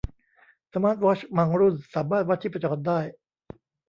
[0.73, 2.99] สมาร์ทวอชบางรุ่นสามารถวัดชีพจรได้